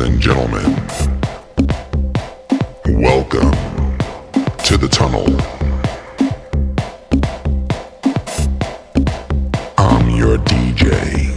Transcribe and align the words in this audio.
And 0.00 0.20
gentlemen, 0.20 0.76
welcome 2.86 3.50
to 4.64 4.76
the 4.76 4.88
tunnel. 4.88 5.26
I'm 9.76 10.08
your 10.10 10.38
DJ, 10.38 11.34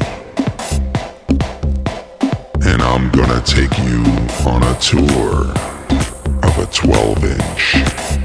and 2.68 2.84
I'm 2.84 3.10
gonna 3.10 3.42
take 3.42 3.76
you 3.80 4.04
on 4.48 4.62
a 4.62 4.76
tour 4.80 5.52
of 6.44 6.60
a 6.60 6.68
12 6.72 7.24
inch. 7.26 8.21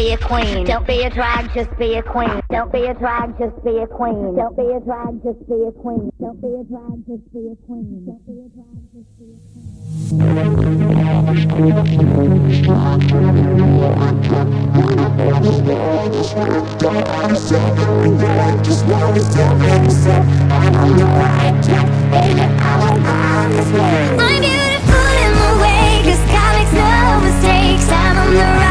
Just 0.00 0.08
be 0.08 0.12
a 0.12 0.18
queen. 0.18 0.64
Don't 0.64 0.86
be 0.86 1.02
a 1.02 1.10
drag, 1.10 1.52
just 1.52 1.78
be 1.78 1.94
a 1.94 2.02
queen. 2.02 2.40
Don't 2.50 2.72
be 2.72 2.84
a 2.86 2.94
drag, 2.94 3.38
just 3.38 3.64
be 3.64 3.76
a 3.78 3.86
queen. 3.86 4.34
Don't 4.36 4.56
be 4.56 4.62
a 4.62 4.80
drag, 4.80 5.20
just 5.22 5.46
be 5.46 5.54
a 5.66 5.72
queen. 5.72 6.10
Don't 6.20 6.40
be 6.40 6.48
a 6.48 6.64
drag, 6.64 7.04
just 7.06 7.32
be 7.32 7.40
a 7.44 7.56
queen. 7.66 8.06
I'm 24.18 24.40
beautiful 24.40 25.06
in 25.20 25.30
my 25.36 25.50
way, 25.60 26.02
cause 26.04 26.24
makes 26.56 26.72
no 26.72 27.20
mistakes. 27.20 27.88
I'm 27.90 28.16
on 28.16 28.34
the 28.34 28.40
right 28.40 28.69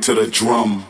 to 0.00 0.14
the 0.14 0.26
drum. 0.26 0.86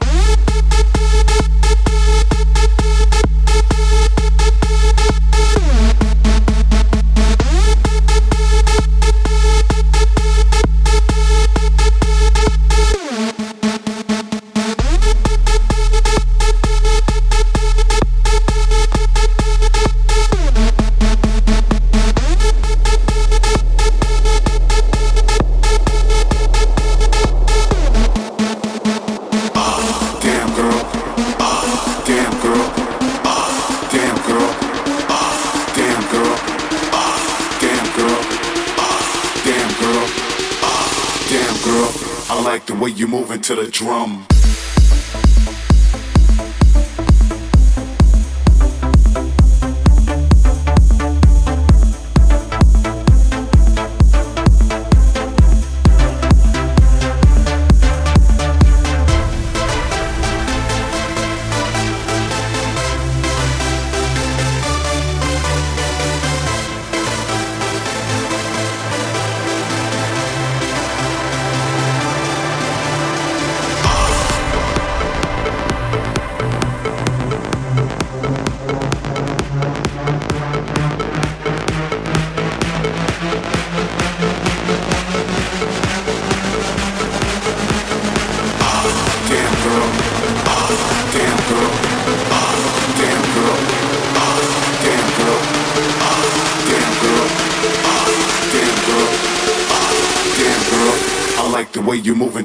To 43.37 43.55
the 43.55 43.71
drum. 43.71 44.27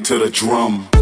To 0.04 0.18
the 0.18 0.30
drum. 0.30 0.93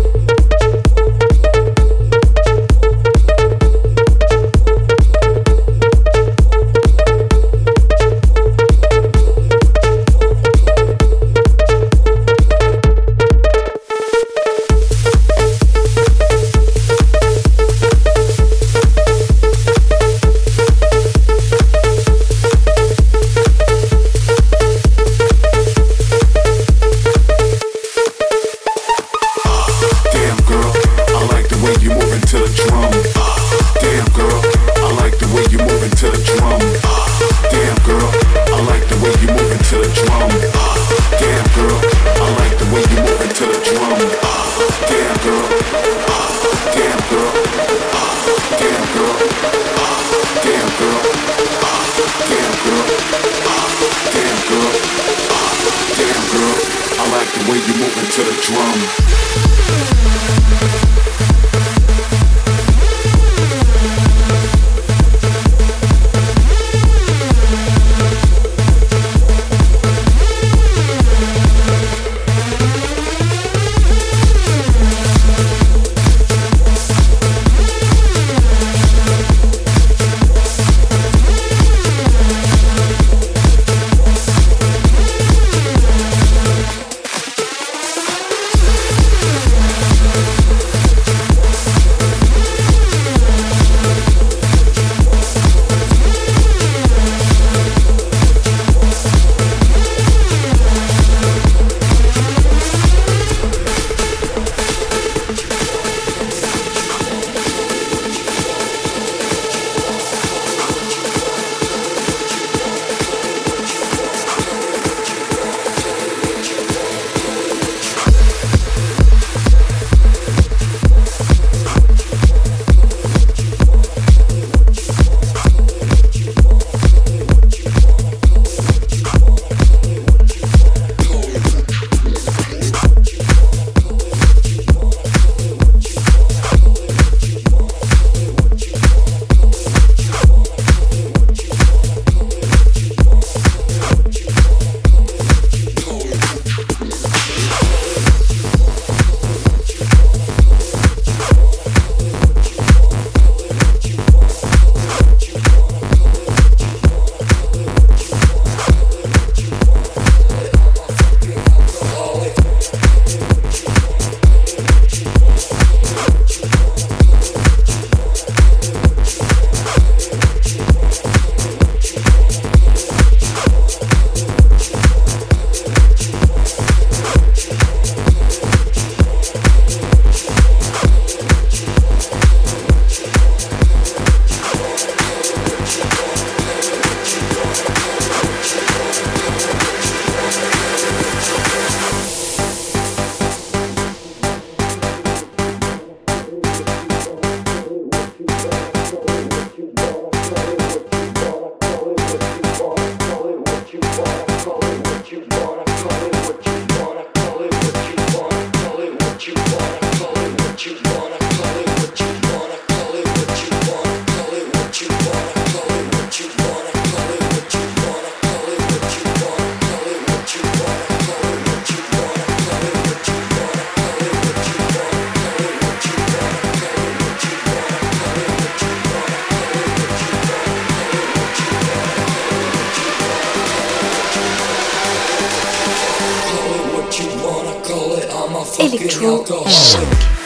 Electro 238.60 239.24
Shock. 239.48 240.21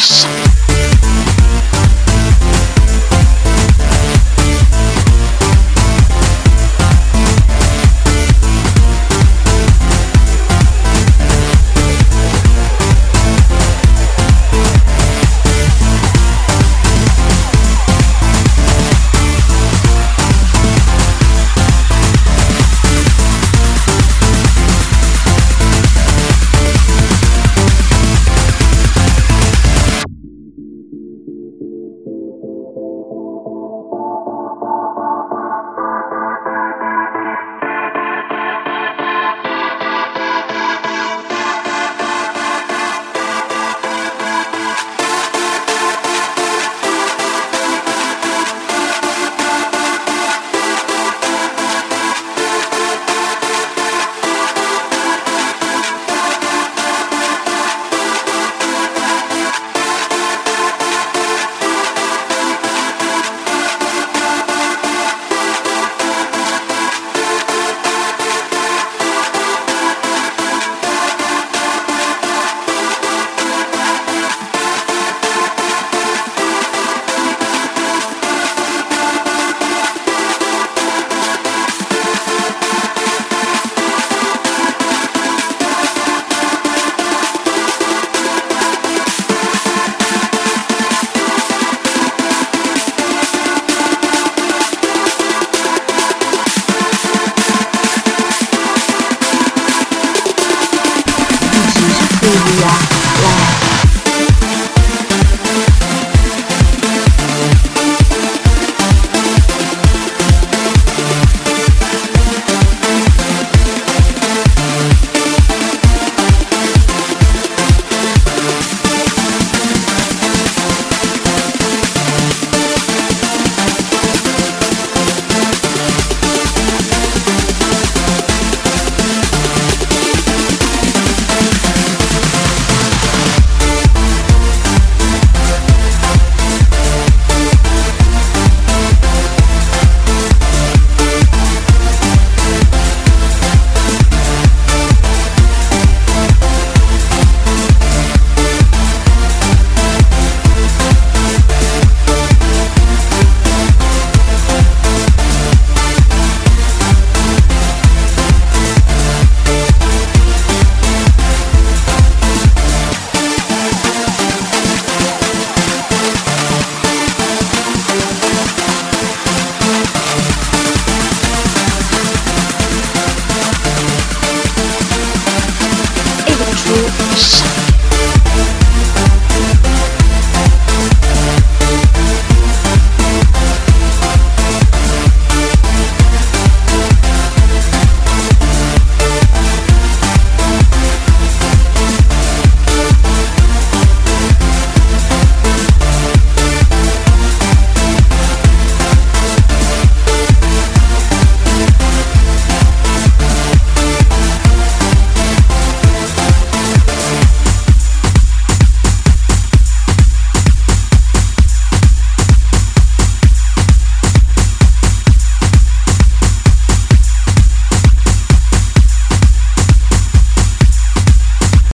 Shock. 0.00 0.39